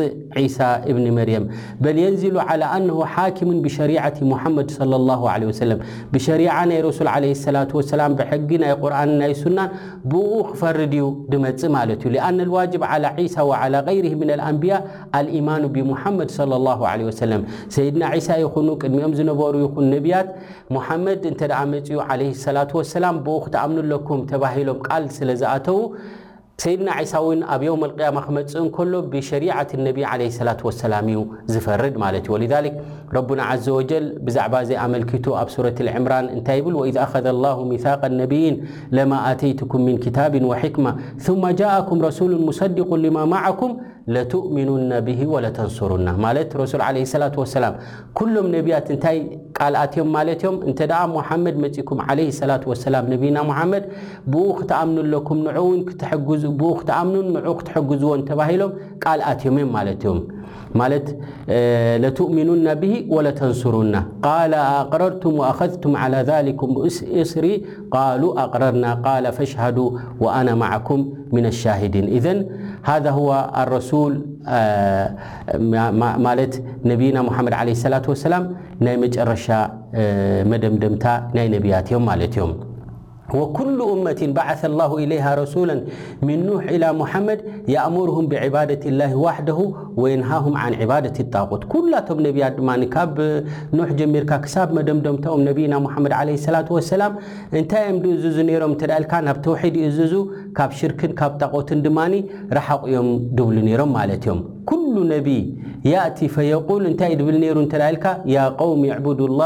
ሳ 0.56 0.66
እብኒ 0.90 1.06
መርየም 1.18 1.44
በልየንዝሉ 1.84 2.36
ዓላ 2.48 2.62
ኣነሁ 2.76 2.98
ሓኪሙን 3.14 3.58
ብሸሪዓቲ 3.66 4.18
ሙሓመድ 4.32 4.68
ላ 4.92 5.16
ሰለም 5.60 5.80
ብሸሪ 6.14 6.42
ናይ 6.70 6.78
ረሱል 6.88 7.08
ለ 7.24 7.34
ላ 7.56 7.64
ሰላም 7.92 8.12
ብሕጊ 8.20 8.50
ናይ 8.64 8.72
ቁርን 8.82 9.10
ናይ 9.22 9.32
ሱናን 9.42 9.70
ብኡ 10.12 10.30
ክፈርድ 10.50 10.92
ዩ 11.00 11.06
ድመጽእ 11.34 11.70
ማለት 11.76 12.00
እዩ 12.04 12.12
ልኣነ 12.16 12.38
ልዋጅብ 12.50 12.82
ዓላ 12.92 13.04
ዒሳ 13.20 13.36
ወዓላ 13.50 13.74
ገይርህ 13.88 14.14
ምን 14.20 14.30
ልኣንብያ 14.40 14.74
አልኢማኑ 15.20 15.62
ብሙሓመድ 15.76 16.30
ለ 16.52 16.60
ላ 16.66 16.78
ለ 17.02 17.16
ሰለም 17.22 17.42
ሰይድና 17.76 18.04
ሳ 18.28 18.38
ይኹኑ 18.44 18.68
ቅድሚኦም 18.82 19.12
ዝነበሩ 19.18 19.54
ይኹን 19.66 19.86
ነቢያት 19.94 20.28
ሙሓመድ 20.76 21.22
እንተ 21.32 21.40
ደ 21.52 21.58
መፅኡ 21.74 21.98
ለ 22.22 22.24
ላ 22.56 22.60
ወሰላም 22.80 23.14
ብኡ 23.26 23.36
ክትኣምኑለኩም 23.44 24.20
ተባሂሎም 24.32 24.78
ቃል 24.88 25.04
ስለ 25.18 25.28
ዝኣተው 25.40 25.78
ሰይድና 26.62 26.88
ዒሳውን 27.02 27.40
ኣብ 27.54 27.62
ዮም 27.66 27.82
ልቅያማ 27.90 28.18
ክመፅእን 28.26 28.66
ከሎ 28.76 28.92
ብሸሪዓት 29.12 29.70
ነቢ 29.86 29.98
ዓለ 30.10 30.20
ስላት 30.38 30.60
ወሰላም 30.66 31.06
እዩ 31.12 31.20
ዝፈርድ 31.52 31.94
ማለት 32.04 32.24
ዩ 32.30 32.32
ወክ 32.34 32.74
ረبና 33.16 33.40
عዘ 33.50 33.66
وጀል 33.76 34.04
ብዛዕባ 34.26 34.54
ዘይ 34.68 34.76
ኣመልኪቱ 34.86 35.24
ኣብ 35.40 35.48
ሱረة 35.54 35.76
اልዕምራን 35.84 36.26
እንታይ 36.34 36.56
ይብል 36.58 36.74
ወإذ 36.80 36.96
ኣኸذ 37.06 37.26
الله 37.34 37.56
مثق 37.72 38.02
ነብይን 38.20 38.54
ለማ 38.96 39.12
ኣተይትኩም 39.30 39.82
ምن 39.88 39.96
كታብ 40.04 40.32
وحክمة 40.50 40.92
ثመ 41.24 41.42
ጃءኩም 41.60 41.98
ረسሉ 42.08 42.30
مصድق 42.48 42.88
لማ 43.04 43.16
ማዓኩም 43.32 43.72
ለትؤምኑና 44.14 44.92
ብه 45.06 45.20
وለተንصሩና 45.34 46.08
ማለት 46.24 46.48
ረሱ 46.60 46.72
ላ 46.82 46.86
ሰላ 47.54 47.64
ኩሎም 48.18 48.46
ነብያት 48.54 48.86
እንታይ 48.94 49.16
ቃልኣትዮም 49.58 50.08
ማለት 50.16 50.40
እዮም 50.44 50.56
እንተ 50.68 50.78
ደ 50.90 50.94
ሙመድ 51.16 51.56
መፂኩም 51.64 51.98
ለ 52.18 52.20
ላة 52.50 52.64
ሰላ 52.86 52.94
ነና 53.12 53.38
ሓመድ 53.58 53.84
ብኡ 54.32 54.46
ክትኣምኑ 54.60 54.98
ለኩም 55.14 55.38
ብኡ 56.60 56.70
ክትኣምኑን 56.80 57.28
ን 57.38 57.56
ክትሐግዝዎን 57.60 58.22
ተባሂሎም 58.30 58.72
ቃልኣት 59.04 59.40
ዮም 59.48 59.56
እዮም 59.60 59.70
ማለት 59.78 60.02
እዮም 60.04 60.18
مالت 60.74 61.16
لتؤمنن 62.06 62.74
به 62.74 63.06
ولتنصرن 63.08 63.96
قال 64.22 64.54
أقررتم 64.54 65.38
وأخذتم 65.38 65.96
على 65.96 66.16
ذلكم 66.16 66.74
باصري 66.74 67.64
قالوا 67.92 68.42
أقررنا 68.44 68.94
قال 68.94 69.32
فاشهدوا 69.32 69.98
وأنا 70.20 70.54
معكم 70.54 71.12
من 71.32 71.46
الشاهدين 71.46 72.04
إذن 72.04 72.46
هذا 72.82 73.10
هو 73.10 73.50
الرسول 73.56 74.26
مالت 76.22 76.62
نبينا 76.84 77.22
محمد 77.22 77.52
عليه 77.52 77.72
الصلاة 77.72 78.02
والسلام 78.08 78.56
ني 78.80 78.96
مرش 78.96 79.52
مدمدمت 80.50 81.06
ني 81.34 81.48
نبيات 81.48 81.92
يم 81.92 82.04
مال 82.06 82.38
يم 82.38 82.69
وኩل 83.38 83.80
ት 84.20 84.22
بث 84.36 84.60
لله 85.00 85.24
ረسل 85.40 85.70
ن 85.78 85.80
مመድ 86.26 87.40
ምርهም 87.96 88.24
ብባደ 88.32 88.70
ላه 89.00 89.12
ደ 89.48 89.50
نሃه 90.20 90.44
ጣقት 91.34 91.62
ላቶም 91.92 92.18
ነያ 92.24 92.46
ጀርካ 92.58 93.02
ብ 93.16 93.18
መደምደምም 94.76 95.40
ና 95.46 95.48
ድ 95.58 95.60
ላة 96.54 96.68
وሰላ 96.76 97.02
እንታይም 97.58 97.96
እ 98.12 98.14
ም 98.48 98.72
ል 98.90 99.04
ናብ 99.28 99.36
ተድ 99.44 99.74
ይእዙ 99.82 100.12
ካብ 100.58 100.70
ሽርክ 100.80 101.00
ካብ 101.20 101.32
ጣقት 101.42 101.70
ማ 101.98 102.00
ረقዮም 102.58 103.08
ብሉ 103.36 103.56
ሮም 103.82 103.90
ም 104.70 104.74
ل 104.96 104.98
ነ 105.10 105.14
ف 106.34 106.36
እታ 106.92 107.02
ብ 109.04 109.06
ሩ 109.18 109.28
ል 109.38 109.42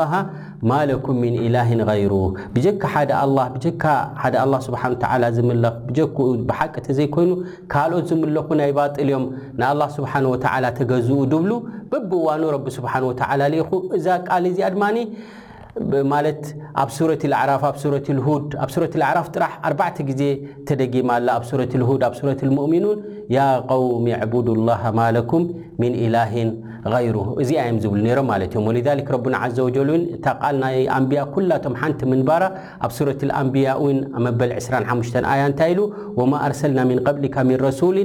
ማ 0.69 0.73
ለኩም 0.89 1.17
ምን 1.23 1.35
ኢላሂን 1.47 1.81
غይሩ 1.89 2.13
ብጀካ 2.55 2.83
ሓደ 2.95 3.11
ኣላ 3.23 3.39
ብካ 3.65 3.85
ሓደ 4.23 4.35
ላ 4.53 4.61
ስብሓንተ 4.67 5.03
ዝምለኽ 5.37 5.75
ብጀኩ 5.89 6.17
ብሓቂ 6.51 6.75
እተ 6.83 6.87
ዘይኮይኑ 6.99 7.33
ካልኦት 7.73 8.07
ዝምለኹ 8.11 8.49
ናይ 8.61 8.71
ባጢል 8.79 9.05
እዮም 9.11 9.25
ንኣላ 9.61 9.83
ስብሓን 9.97 10.27
ወተዓላ 10.33 10.65
ተገዝኡ 10.79 11.19
ድብሉ 11.33 11.53
በብእዋኑ 11.93 12.43
ረቢ 12.57 12.67
ስብሓን 12.79 13.05
ወተዓላ 13.11 13.41
ልኢኹ 13.55 13.71
እዛ 13.99 14.07
ቃል 14.29 14.47
እዚኣ 14.53 14.69
ድማኒ 14.77 14.97
ማለት 16.13 16.43
ኣብ 16.83 16.91
ሱረ 16.97 17.11
ዓራፍ 17.41 17.63
ኣ 17.69 17.71
ድ 17.95 17.97
ኣ 18.59 19.07
ዓራፍ 19.13 19.27
ጥራሕ 19.35 19.53
ኣተ 19.89 19.99
ጊዜ 20.11 20.23
ተደጊማላ 20.69 21.29
ኣብ 21.39 21.45
ሱረة 21.51 21.73
لድ 21.81 22.03
ኣብ 22.09 22.15
ረة 22.29 22.41
الሙؤምኑን 22.49 22.99
ያ 23.37 23.41
قوم 23.73 24.05
بድ 24.33 24.49
الله 24.57 24.83
ማ 24.99 25.01
ለኩም 25.17 25.43
من 25.83 25.93
إله 26.05 26.33
غይر 26.95 27.17
እዚም 27.43 27.77
ዝብሉ 27.83 28.01
ሮም 28.19 28.27
ማ 28.31 28.35
እ 28.45 28.47
وذ 28.69 28.89
ረና 29.13 29.35
ዘ 29.57 29.59
وጀል 29.67 29.91
እታ 30.17 30.27
ቃል 30.41 30.55
ናይ 30.65 30.77
ኣንብያء 30.99 31.25
ኩላቶም 31.35 31.75
ሓንቲ 31.81 32.01
ምንባራ 32.13 32.43
ኣብ 32.85 32.91
ሱረة 32.99 33.21
الአንብያء 33.27 33.79
መበል 34.27 34.51
2 34.67 35.27
ኣያ 35.33 35.41
እንታይ 35.51 35.71
ኢሉ 35.75 35.81
ወማ 36.21 36.33
ኣርሰልና 36.47 36.79
من 36.91 36.99
قلካ 37.09 37.35
من 37.49 37.57
ረسሊ 37.67 37.97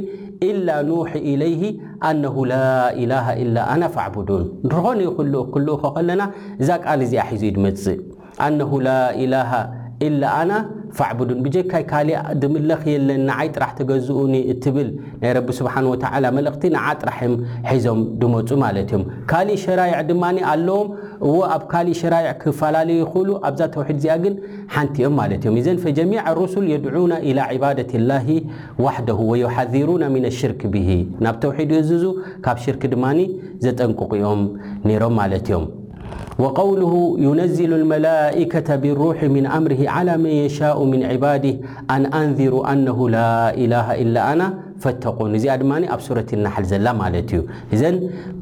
ኢላ 0.47 0.69
ንሒ 0.89 1.11
ኢለይሂ 1.31 1.61
ኣነሁ 2.09 2.35
ላ 2.51 2.59
ኢላሃ 3.03 3.25
ኢላ 3.43 3.55
ኣና 3.71 3.83
ፋኣዕቡዱን 3.95 4.43
ንርኾነ 4.67 4.99
ይኽል 5.07 5.33
ክልኡ 5.55 5.69
ኮ 5.83 5.91
ኸለና 5.95 6.21
እዛ 6.61 6.69
ቃል 6.85 6.99
እዚኣ 7.07 7.25
ሒዙ 7.33 7.43
ድመፅእ 7.55 7.99
ኣነሁ 8.45 8.71
ላ 8.87 8.93
ኢላሃ 9.25 9.51
ኢላ 10.07 10.21
ኣና 10.41 10.51
ፋዕቡዱን 10.97 11.39
ብጀካይ 11.45 11.83
ካሊእ 11.91 12.17
ድምለኽ 12.41 12.81
የለን 12.93 13.21
ንዓይ 13.29 13.47
ጥራሕ 13.55 13.71
ተገዝኡኒ 13.79 14.35
እትብል 14.51 14.89
ናይ 15.21 15.31
ረቢ 15.37 15.47
ስብሓን 15.59 15.85
ወዓላ 15.91 16.25
መልእኽቲ 16.37 16.63
ንዓ 16.75 16.85
ጥራሕዮም 17.01 17.35
ሒዞም 17.69 17.99
ድመፁ 18.21 18.49
ማለት 18.63 18.89
እዮም 18.91 19.03
ካሊእ 19.31 19.59
ሸራይዕ 19.65 19.97
ድማ 20.09 20.23
ኣለዎም 20.53 20.89
እዎ 21.29 21.35
ኣብ 21.55 21.63
ካሊእ 21.73 21.97
ሸራይዕ 22.01 22.31
ክፈላለዩ 22.43 22.97
ይኽእሉ 23.03 23.29
ኣብዛ 23.49 23.61
ተውሒድ 23.75 23.97
እዚኣ 24.01 24.15
ግን 24.25 24.35
ሓንቲእኦም 24.75 25.15
ማለት 25.21 25.41
እዮም 25.45 25.57
እዘን 25.63 25.81
ፈጀሚዕ 25.85 26.21
ሩስል 26.41 26.65
የድዑና 26.73 27.13
ኢላ 27.31 27.39
ዒባደት 27.55 27.91
ላሂ 28.11 28.27
ዋሕደሁ 28.85 29.19
ወየሓዚሩና 29.33 30.03
ምን 30.15 30.25
ኣሽርክ 30.31 30.63
ብሂ 30.75 30.87
ናብ 31.25 31.37
ተውሒድ 31.45 31.73
ዩ 31.77 31.81
ዝዙ 31.91 32.05
ካብ 32.47 32.59
ሽርክ 32.65 32.83
ድማ 32.95 33.05
ዘጠንቁቑኦም 33.67 34.41
ነይሮም 34.89 35.15
ማለት 35.21 35.45
እዮም 35.49 35.65
وقوله 36.39 37.15
ينزل 37.19 37.73
الملئكة 37.73 38.75
بالروح 38.75 39.23
من 39.23 39.45
أምርه 39.45 39.89
على 39.89 40.17
من 40.17 40.29
يشاء 40.45 40.83
من 40.83 41.03
عباድه 41.03 41.55
ኣن 41.91 42.03
أنذر 42.13 42.53
أنه 42.71 42.97
لا 43.09 43.53
إله 43.63 43.87
إل 44.01 44.13
ن 44.39 44.41
فتقو 44.83 45.23
እዚኣ 45.39 45.53
ድማ 45.61 45.71
ኣብ 45.93 45.99
صوረة 46.07 46.29
الናحل 46.37 46.63
ዘላ 46.71 46.87
ማለት 47.01 47.29
እዩ 47.35 47.41
ዘ 47.79 47.83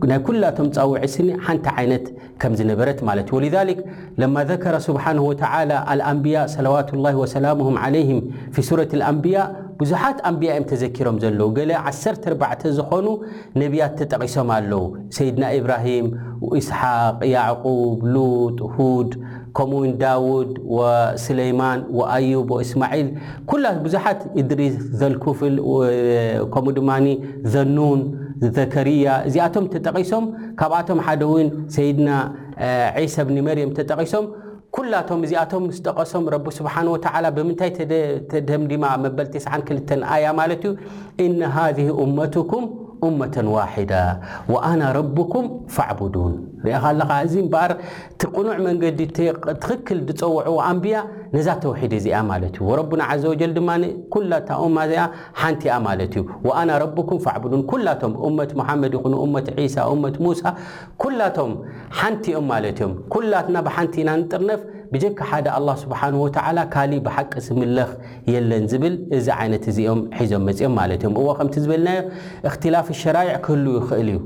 ናይ 0.09 0.19
ኩላቶም 0.25 0.67
ፀውዒስኒ 0.75 1.27
ሓንቲ 1.45 1.65
ዓይነት 1.77 2.05
ከም 2.41 2.51
ዝነበረት 2.59 2.99
ለ 3.07 3.09
ولذلك 3.37 3.79
ለማا 4.21 4.47
ذكر 4.51 4.73
سبحنه 4.87 5.23
ولى 5.29 5.75
الንبيء 5.91 6.41
صوة 6.57 6.89
الله 6.97 7.15
وسله 7.23 7.57
عله 7.83 8.09
في 8.53 8.61
سረة 8.69 8.91
الንبيء 8.97 9.43
ብዙሓት 9.81 10.17
ኣንብያእኦም 10.27 10.65
ተዘኪሮም 10.69 11.17
ዘለዉ 11.23 11.47
ገሌ 11.57 11.71
14 11.89 12.63
ዝኾኑ 12.77 13.07
ነቢያት 13.61 13.91
ተጠቒሶም 13.99 14.47
ኣለዉ 14.57 14.79
ሰይድና 15.17 15.43
ኢብራሂም 15.57 16.05
እስሓቅ 16.59 17.17
ያዕቁብ 17.35 17.99
ሉጥ 18.15 18.57
ሁድ 18.77 19.11
ከምኡው 19.57 19.85
ዳውድ 20.01 20.51
ወስለይማን 20.77 21.79
ወኣዩብ 21.99 22.47
ወእስማዒል 22.55 23.07
ኩላ 23.51 23.65
ብዙሓት 23.85 24.19
እድሪስ 24.41 24.75
ዘልኩፍል 25.01 25.55
ከምኡ 26.55 26.75
ድማ 26.79 26.91
ዘኑን 27.53 28.01
ዘከርያ 28.57 29.05
እዚኣቶም 29.29 29.67
ተጠቂሶም 29.75 30.25
ካብኣቶም 30.59 30.99
ሓደ 31.05 31.21
እውን 31.29 31.47
ሰይድና 31.77 32.09
ዒሳ 33.05 33.15
ብኒመርየም 33.29 33.71
ተጠቂሶም 33.79 34.25
ኩላቶም 34.75 35.21
እዚኣቶም 35.25 35.63
ስ 35.75 35.79
ጠቐሶም 35.87 36.25
ረቢ 36.33 36.47
ስብሓን 36.57 36.87
ወተዓላ 36.93 37.25
ብምንታይ 37.37 37.71
ተደምዲማ 38.31 38.85
መበል 39.03 39.27
9ክተ 39.35 39.89
ኣያ 40.15 40.25
ማለት 40.39 40.63
እዩ 40.69 40.73
ኢነ 41.25 41.39
ሃذህ 41.55 41.89
እመትኩም 42.05 42.65
እመ 43.05 43.19
ዋዳ 43.55 43.93
ወኣና 44.53 44.81
ረብኩም 44.97 45.47
ፋዕቡዱን 45.75 46.33
ሪአኻለካ 46.65 47.11
እዚ 47.25 47.33
በኣር 47.53 47.71
ቲ 48.21 48.29
ቕኑዕ 48.35 48.55
መንገዲ 48.67 48.99
ትኽክል 49.63 49.99
ዝፀውዕዎ 50.07 50.55
ኣንቢያ 50.69 50.97
ነዛ 51.35 51.47
ተውሒድ 51.63 51.93
እዚኣ 51.97 52.19
ማለት 52.31 52.53
እዩ 52.57 52.63
ወረቡና 52.71 53.01
ዘ 53.23 53.25
ወጀል 53.33 53.51
ድማ 53.57 53.69
ኩላ 54.13 54.31
እታኦማ 54.43 54.77
እዚኣ 54.87 55.03
ሓንቲያ 55.41 55.75
ማለት 55.87 56.15
እዩ 56.15 56.23
ወኣና 56.47 56.69
ረኩም 56.83 57.19
ፋቡዱን 57.27 57.63
ኩላቶም 57.73 58.15
እመት 58.29 58.53
ሙሓመድ 58.61 58.93
ይኹን 58.99 59.15
መት 59.35 59.49
ዒሳ 59.65 59.77
መት 60.05 60.17
ሙሳ 60.27 60.43
ኩላቶም 61.03 61.53
ሓንቲኦም 61.99 62.47
ማለት 62.53 62.79
እዮም 62.81 62.95
ኩላትና 63.15 63.57
ብሓንቲ 63.69 63.95
ኢና 64.03 64.11
ንጥርነፍ 64.23 64.63
ብጀካ 64.91 65.19
ሓደ 65.29 65.47
ኣላ 65.57 65.69
ስብሓን 65.81 66.15
ወተዓላ 66.23 66.59
ካሊእ 66.73 67.01
ብሓቂ 67.05 67.31
ስምለኽ 67.47 67.89
የለን 68.33 68.65
ዝብል 68.71 68.93
እዚ 69.17 69.27
ዓይነት 69.41 69.63
እዚኦም 69.71 70.01
ሒዞም 70.17 70.43
መፂኦም 70.47 70.73
ማለት 70.79 71.01
እዮም 71.03 71.15
እዎ 71.21 71.27
ከምቲ 71.39 71.55
ዝበለናዮ 71.63 72.01
እክትላፍ 72.49 72.87
ሸራይዕ 73.01 73.35
ክህሉ 73.45 73.65
ይኽእል 73.79 74.09
እዩ 74.13 74.19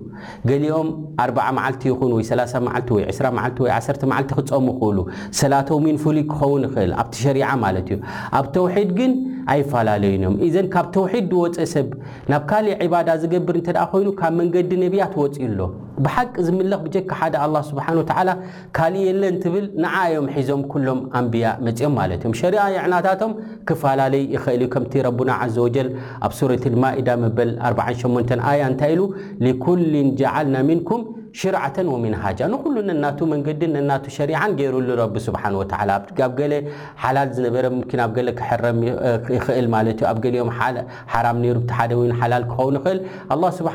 ገሊኦም 0.50 0.89
40 1.25 1.46
መዓልቲ 1.58 1.82
ይኹን 1.91 2.12
ወይ 2.18 2.25
3ላ0 2.32 2.63
መዓልቲ 2.68 2.89
ወይ 2.98 3.03
20 3.10 3.32
ማዓልቲ 3.39 3.60
ወይ 3.68 3.72
1ሰ 3.80 4.06
መዓልቲ 4.12 4.30
ክፀሙ 4.39 4.68
ክእሉ 4.82 5.00
ሰላቶ 5.41 5.70
ምን 5.86 5.98
ፍሉይ 6.03 6.25
ክኸውን 6.32 6.63
ይኽእል 6.68 6.94
ኣብቲ 7.03 7.15
ሸሪዓ 7.25 7.50
ማለት 7.65 7.89
እዩ 7.96 8.00
ኣብ 8.39 8.46
ተውሒድ 8.58 8.91
ግን 9.00 9.13
ኣይፈላለዩን 9.53 10.20
እዮም 10.24 10.36
ኢዘን 10.48 10.70
ካብ 10.75 10.88
ተውሒድ 10.98 11.25
ብወፀእ 11.34 11.70
ሰብ 11.75 11.88
ናብ 12.34 12.44
ካሊእ 12.51 12.77
ዕባዳ 12.88 13.10
ዝገብር 13.24 13.58
እንተ 13.62 13.70
ደኣ 13.77 13.86
ኮይኑ 13.94 14.08
ካብ 14.22 14.34
መንገዲ 14.41 14.72
ነቢያት 14.86 15.13
ወፂዩ 15.22 15.44
ኣሎ 15.51 15.62
ብሓቂ 16.05 16.34
ዝምልኽ 16.48 16.79
ብጀካ 16.86 17.12
ሓደ 17.20 17.36
ኣላ 17.46 17.55
ስብሓን 17.70 17.98
ወላ 18.01 18.29
ካልእ 18.77 19.03
የለን 19.08 19.36
ትብል 19.43 19.65
ንዓዮም 19.84 20.27
ሒዞም 20.36 20.62
ኩሎም 20.72 21.00
ኣንብያ 21.20 21.48
መፅኦም 21.65 21.93
ማለት 22.00 22.22
እዮም 22.24 22.36
ሸርኣ 22.41 22.63
ይዕናታቶም 22.75 23.34
ክፈላለይ 23.70 24.24
ይኽእል 24.36 24.62
እዩ 24.65 24.70
ከምቲ 24.75 24.93
ረቡና 25.08 25.31
ዘ 25.55 25.60
ወጀል 25.65 25.89
ኣብ 26.27 26.31
ሱረት 26.39 26.65
ልማኢዳ 26.75 27.10
መበል 27.24 27.51
48 27.72 28.36
ኣያ 28.51 28.62
እንታይ 28.74 28.93
ኢሉ 28.98 29.01
ልኩል 29.48 29.81
ጃዓልና 30.22 30.55
ምንኩም 30.70 31.01
ሽር 31.40 31.56
ንሉ 32.54 32.76
ነና 32.88 33.06
መንገድን 33.32 33.72
ነና 33.76 33.92
ሸሪን 34.16 34.52
ገይሩሉ 34.60 34.88
ቢ 35.16 35.20
ብ 35.36 36.20
ገሓላል 36.20 37.30
ዝበረክ 37.38 37.94
ልኣሓ 38.30 38.50
ሩደይክኸ 38.64 39.46
እል 43.36 43.46
ስብ 43.60 43.70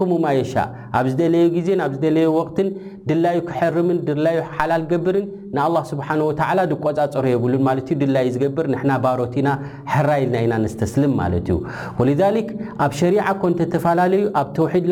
ክሙ 0.00 0.10
ማሻ 0.24 0.52
ኣብ 0.98 1.06
ዝደለየ 1.12 1.44
ግዜን 1.56 1.80
ኣብ 1.84 1.92
ዝለየ 2.02 2.26
ቅትን 2.48 2.68
ድላዩ 3.08 3.38
ክሕርምን 3.48 3.98
ድላ 4.08 4.26
ሓላል 4.56 4.82
ገብርን 4.90 5.26
ንኣ 5.56 5.64
ስብሓ 5.90 6.08
ቆፃፀሩ 6.82 7.24
ብሉ 7.44 7.54
ላይ 8.16 8.26
ዝገብር 8.34 8.66
ሮትናራይልናና 9.20 10.64
ስተስልም 10.74 11.14
ዩ 11.50 11.56
ኣብ 12.84 12.92
ሸሪ 13.00 13.16
ኮንተፈላለዩ 13.44 14.22
ኣብ 14.40 14.48
ተውድ 14.58 14.86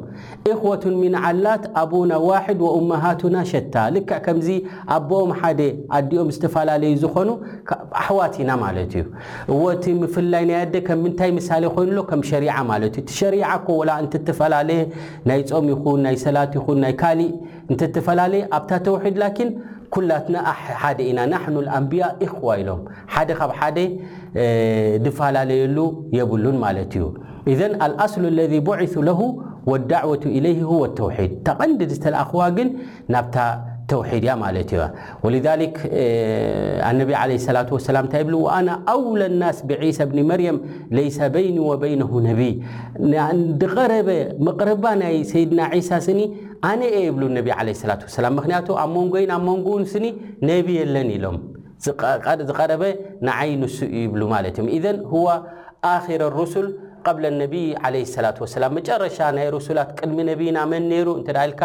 እኽዋቱን 0.50 0.94
ምን 1.00 1.14
ዓላት 1.28 1.64
ኣቡና 1.80 2.12
ዋድ 2.26 2.60
ወኡመሃቱና 2.66 3.36
ሸታ 3.50 3.74
ልክዕ 3.94 4.18
ከምዚ 4.26 4.48
ኣቦኦም 4.96 5.32
ሓደ 5.40 5.60
ኣዲኦም 5.98 6.28
ዝተፈላለዩ 6.36 6.92
ዝኾኑ 7.04 7.30
ኣሕዋትና 8.02 8.50
ማለት 8.64 8.92
እዩ 8.98 9.04
እወእቲ 9.54 9.84
ምፍላይ 10.02 10.44
ናያደ 10.50 10.74
ከምምንታይ 10.88 11.32
ምሳሌ 11.38 11.64
ኮይኑሎ 11.76 11.98
ከም 12.10 12.22
ሸሪ 12.30 12.46
ማለት 12.72 12.94
እዩ 13.00 13.06
ቲ 13.08 13.16
ሸሪኮወላ 13.22 13.90
እንተተፈላለየ 14.04 14.84
ናይ 15.30 15.42
ፆም 15.52 15.66
ይኹን 15.72 16.00
ናይ 16.08 16.18
ሰላት 16.26 16.54
ይኹን 16.60 16.80
ናይ 16.86 16.94
ካሊእ 17.02 17.32
እንተተፈላለየ 17.72 18.44
ኣብታ 18.58 18.70
ተውሒድ 18.86 19.18
ን 19.48 19.50
ላት 20.08 20.26
ሓደ 20.82 20.98
ኢና 21.10 21.18
ናኑ 21.32 21.54
الንبيء 21.64 22.32
ዋ 22.46 22.48
ኢሎም 22.62 22.80
ደ 23.28 23.32
ካብ 23.40 23.52
ድፈላለየሉ 25.04 25.78
የብሉን 26.18 26.56
ማለት 26.64 26.92
እዩ 26.96 27.04
إذ 27.52 27.60
الأصل 27.88 28.22
اለذي 28.32 28.58
بعث 28.68 28.94
له 29.08 29.20
والዳعوة 29.70 30.24
إليه 30.36 30.58
هو 30.70 30.82
الተوድ 30.90 31.30
ተቐንዲ 31.46 31.80
ዝተلኣኸዋ 31.92 32.42
ግን 32.56 32.68
ናብታ 33.14 33.36
ተوድ 33.90 34.08
እያ 34.18 34.28
ማለት 34.44 34.70
እዩ 34.76 34.82
ولذ 35.24 35.46
ة 37.52 37.84
ላ 37.96 37.98
ونا 38.46 38.74
أውل 38.94 39.20
النس 39.32 39.58
ብعيس 39.68 39.98
ብن 40.10 40.18
መርيም 40.30 40.56
ليس 40.98 41.18
بين 41.36 41.56
وبينه 41.70 42.10
ነቢ 42.28 42.40
ድቀረበ 43.60 44.08
መقረባ 44.46 44.84
ናይ 45.02 45.14
ሰድና 45.32 45.58
عس 45.72 46.06
ኒ 46.18 46.20
ኣነ 46.68 46.82
እየ 46.92 46.96
ይብሉ 47.08 47.22
ነቢ 47.38 47.48
ዓለ 47.60 47.68
ስላት 47.82 48.00
ወሰላም 48.06 48.34
ምክንያቱ 48.38 48.68
ኣብ 48.82 48.90
መንጎይ 48.96 49.24
ና 49.30 49.34
ኣብ 49.38 49.44
መንጎውን 49.48 49.84
ስኒ 49.92 50.06
ነቢ 50.50 50.66
የለን 50.80 51.08
ኢሎም 51.16 51.36
ዝቐረበ 52.48 52.82
ንዓይ 53.28 53.50
ንሱ 53.62 53.76
ይብሉ 54.00 54.20
ማለት 54.34 54.54
እዮም 54.58 54.68
ኢዘን 54.76 54.98
ህዋ 55.12 55.26
ኣኪረ 55.94 56.22
ሩሱል 56.38 56.68
ቀብል 57.08 57.24
ነቢይ 57.40 57.66
ዓለ 57.88 57.94
ሰላት 58.14 58.38
ሰላም 58.54 58.72
መጨረሻ 58.78 59.18
ናይ 59.36 59.46
ረሱላት 59.56 59.90
ቅድሚ 59.98 60.18
ነቢና 60.30 60.58
መን 60.70 60.84
ነይሩ 60.92 61.08
እንተዳ 61.18 61.38
ኢልካ 61.48 61.62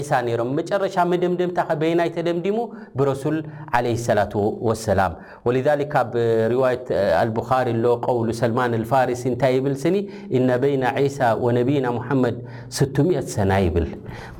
ዒሳ 0.00 0.10
ነይሮም 0.26 0.50
መጨረሻ 0.58 0.96
መደምደምታኸ 1.12 1.70
በይናይ 1.80 2.10
ተደምዲሙ 2.16 2.58
ብረሱል 2.98 3.36
ዓለይ 3.78 3.96
ሰላቱ 4.06 4.34
ወሰላም 4.68 5.14
ወልዛሊክ 5.46 5.90
ካብ 5.94 6.12
ርዋያት 6.52 6.86
አልብኻሪ 7.22 7.68
ሎ 7.86 7.96
ቀውሉ 8.06 8.28
ሰልማን 8.42 8.76
ልፋርስ 8.82 9.24
እንታይ 9.32 9.54
ይብል 9.58 9.74
ስኒ 9.82 9.96
እነ 10.40 10.48
በይና 10.64 10.84
ዒሳ 11.06 11.20
ወነቢና 11.46 11.86
ሙሐመድ 11.98 12.38
ስቱምያት 12.78 13.28
ሰና 13.36 13.52
ይብል 13.66 13.88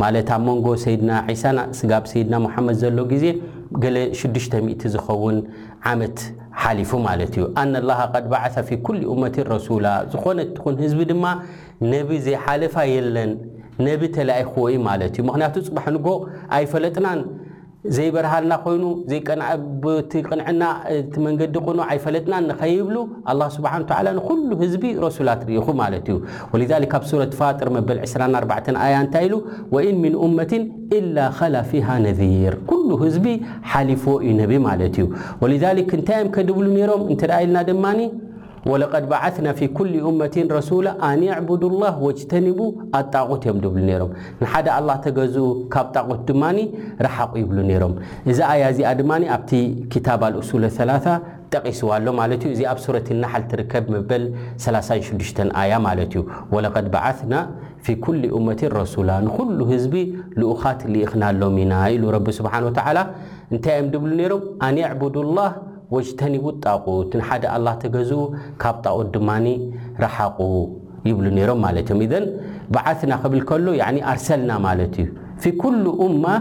ማለት 0.04 0.30
ኣብ 0.36 0.42
መንጎ 0.50 0.66
ሰይድና 0.86 1.12
ዒሳና 1.32 1.58
ስጋብ 1.80 2.06
ሰይድና 2.14 2.36
ሙሐመድ 2.46 2.78
ዘሎ 2.84 2.98
ጊዜ 3.14 3.26
ገሌ 3.82 3.96
6ዱሽተ00 4.20 4.86
ዝኸውን 4.94 5.36
ዓመት 5.90 6.18
ሓሊፉ 6.62 6.90
ማለት 7.06 7.32
እዩ 7.38 7.44
ኣናላሃ 7.62 8.00
ቀድ 8.14 8.26
ባዓሳ 8.32 8.56
ፊ 8.68 8.76
ኩሉ 8.86 9.00
ኡመት 9.14 9.36
ረሱላ 9.54 9.86
ዝኾነ 10.12 10.38
ትኹን 10.56 10.74
ህዝቢ 10.82 11.00
ድማ 11.10 11.24
ነቢ 11.94 12.08
ዘይሓለፋ 12.26 12.76
የለን 12.94 13.32
ነቢ 13.88 14.00
ተላኢኽዎ 14.16 14.64
እዩ 14.72 14.80
ማለት 14.90 15.12
እዩ 15.16 15.24
ምክንያቱ 15.30 15.54
ፅባሕ 15.68 15.86
ንጎ 15.96 16.06
ኣይፈለጥናን 16.58 17.20
ዘይበረሃልና 17.96 18.54
ኮይኑ 18.64 18.84
ዘይቲቅንዕና 19.10 20.62
እቲ 20.98 21.14
መንገዲ 21.24 21.54
ቁኑ 21.66 21.78
ዓይፈለጥና 21.92 22.34
ንኸይብሉ 22.48 22.96
ኣላ 23.30 23.40
ስብሓን 23.56 23.84
ንኩሉ 24.18 24.50
ህዝቢ 24.62 24.84
ረሱላት 25.04 25.40
ርኢኹ 25.48 25.66
ማለት 25.82 26.06
እዩ 26.12 26.16
ወል 26.52 26.86
ካብ 26.92 27.04
ሱረት 27.10 27.32
ፋጥር 27.40 27.68
መበል 27.76 27.98
24 28.06 28.68
ኣያ 28.84 28.94
እንታይ 29.04 29.26
ኢሉ 29.28 29.34
ወኢን 29.74 29.96
ምን 30.04 30.14
ኡመትን 30.26 30.62
ኢላ 30.98 31.16
ኸላ 31.38 31.54
ፊሃ 31.72 31.88
ነذር 32.06 32.54
ኩሉ 32.70 32.88
ህዝቢ 33.04 33.26
ሓሊፍዎ 33.72 34.14
ዩ 34.28 34.32
ነቢ 34.42 34.52
ማለት 34.68 34.96
እዩ 35.00 35.06
ወል 35.44 35.54
እንታይዮም 35.98 36.30
ከድብሉ 36.36 36.66
ነሮም 36.78 37.02
እንተደ 37.12 37.32
ኢልና 37.46 37.58
ድማ 37.70 37.86
ወለድ 38.70 39.04
በዓና 39.10 39.48
ፊ 39.56 39.60
ኩሊ 39.76 39.94
መት 40.18 40.36
ረሱላ 40.56 40.86
ኣንዕቡድላ 41.08 41.82
ወጅተኒቡ 42.04 42.60
ኣጣቁት 42.98 43.42
እዮም 43.48 43.58
ብሉ 43.64 43.74
ሮም 44.02 44.12
ንሓደ 44.42 44.66
ኣላ 44.76 44.90
ተገዝኡ 45.04 45.48
ካብ 45.72 45.88
ጣቁት 45.96 46.20
ድማ 46.28 46.44
ረሓቑ 47.06 47.32
ይብሉ 47.42 47.58
ነሮም 47.70 47.92
እዚ 48.32 48.38
ኣያ 48.52 48.62
እዚኣ 48.74 48.92
ድማ 49.00 49.12
ኣብቲ 49.36 49.52
ክታባ 49.94 50.22
ልሱል 50.36 50.64
ላ 50.90 50.94
ጠቂስዋ 51.56 51.90
ሎ 52.04 52.14
ማለ 52.20 52.30
እዚ 52.54 52.60
ኣብ 52.70 52.78
ሱረት 52.84 53.08
ናሓል 53.22 53.42
ትርከብ 53.50 53.88
በል36 54.10 55.38
ማ 55.84 55.88
ዩ 56.00 56.24
ድ 56.86 56.88
በዓና 56.96 57.34
ፊ 57.86 57.96
ኩ 58.06 58.16
መት 58.48 58.62
ረሱላ 58.80 59.10
ንኩሉ 59.26 59.58
ህዝቢ 59.72 59.94
ልኡኻት 60.40 60.80
ሊእኽናሎም 60.94 61.58
ኢና 61.64 61.74
ኢሉ 61.96 62.04
ረቢ 62.16 62.28
ስብሓ 62.40 62.54
እንታይ 63.52 63.78
ም 63.84 63.88
ብሉ 64.04 64.18
ም 64.58 65.30
ላ 65.38 65.48
ወጅተኒ 65.96 66.34
ውጣቁ 66.48 66.84
ሓደ 67.28 67.44
ኣላ 67.56 67.66
ተገዝኡ 67.82 68.20
ካብ 68.62 68.76
ጣኦት 68.84 69.08
ድማ 69.16 69.30
ረሓቁ 70.04 70.38
ይብሉ 71.08 71.26
ነሮም 71.38 71.58
ማለት 71.64 71.88
እዮም 71.92 72.02
ዘን 72.12 72.24
በዓትና 72.74 73.12
ክብል 73.22 73.40
ከሎ 73.48 73.66
ኣርሰልና 74.12 74.52
ማለት 74.66 74.94
እዩ 75.02 75.08
ፊ 75.42 75.50
ኩ 75.62 75.72
ማ 76.24 76.36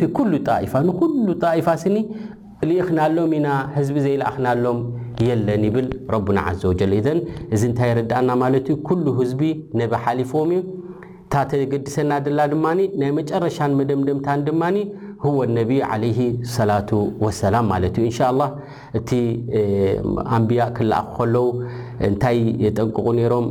ፊ 0.00 0.10
ኩሉ 0.18 0.32
ጣፋ 0.48 0.72
ንኩሉ 0.88 1.26
ጣፋ 1.44 1.66
ስኒ 1.84 1.96
ሊእክናሎም 2.68 3.30
ኢና 3.36 3.50
ህዝቢ 3.74 3.96
ዘይለኣክናሎም 4.06 4.78
የለን 5.28 5.62
ይብል 5.68 5.86
ረና 6.14 6.38
ዘ 6.60 6.64
ወጀል 6.72 6.92
እዚ 7.54 7.60
እንታይ 7.68 7.88
የረዳእና 7.90 8.30
ማለት 8.42 8.66
ዩ 8.72 8.74
ኩሉ 8.88 9.04
ህዝቢ 9.20 9.40
ነብሓሊፍዎም 9.82 10.50
ዩ 10.56 10.60
ታ 11.32 11.42
ተገድሰና 11.50 12.12
ደላ 12.26 12.40
ድማ 12.52 12.66
ናይ 13.00 13.10
መጨረሻን 13.18 13.76
መደምደምታን 13.80 14.40
ድማ 14.46 14.62
ህወ 15.24 15.40
ነቢይ 15.56 15.80
ዓለይ 15.94 16.14
ሰላቱ 16.56 16.90
ወሰላም 17.24 17.64
ማለት 17.72 17.94
እዩ 18.00 18.04
እንሻ 18.10 18.18
ላ 18.38 18.42
እቲ 18.98 19.10
ኣንብያ 20.36 20.62
ክላኣ 20.76 21.02
ከለዉ 21.16 21.44
እንታይ 22.08 22.38
ጠንቅቑ 22.78 23.06
ነሮም 23.18 23.46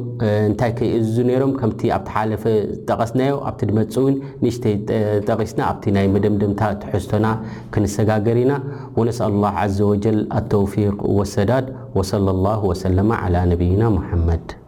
እንታይ 0.47 0.71
ከይእዙ 0.77 1.13
ነሮም 1.29 1.51
ከምቲ 1.59 1.81
ኣብቲ 1.97 2.09
ሓለፈ 2.15 2.43
ዝጠቀስናዮ 2.77 3.35
ኣብቲ 3.49 3.61
ድመፅ 3.71 3.93
እውን 4.03 4.15
ንእሽተይ 4.45 4.75
ጠቂስና 5.29 5.61
ኣብቲ 5.73 5.83
ናይ 5.97 6.07
መደምደምታ 6.15 6.61
ትሕዝቶና 6.85 7.27
ክንሰጋገርኢና 7.75 8.55
ወነስ 8.99 9.19
ላ 9.43 9.55
ዘ 9.79 9.89
ወጀል 9.91 10.17
ኣተውፊቅ 10.39 10.97
ወሰዳድ 11.19 11.67
ወለ 11.99 12.27
ላ 12.47 12.57
ወሰለማ 12.69 13.11
ላ 13.35 13.45
ነብይና 13.53 13.83
ሙሓመድ 13.99 14.58